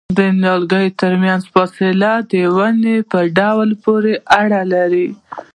د 0.19 0.19
نیالګیو 0.41 0.95
ترمنځ 1.01 1.41
فاصله 1.53 2.11
د 2.31 2.33
ونې 2.55 2.97
په 3.11 3.19
ډول 3.37 3.69
پورې 3.83 4.13
اړه 4.39 4.61
لري؟ 4.73 5.07